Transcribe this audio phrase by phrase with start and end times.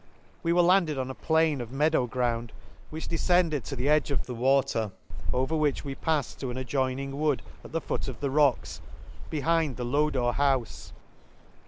[0.41, 2.53] —We were landed on a plain of mea dow ground
[2.89, 4.89] which defcended to the edge of the water,
[5.31, 8.81] over which we palled to an adjoining wood at the foot of the rocks,
[9.29, 10.91] behind the Lodore houfe.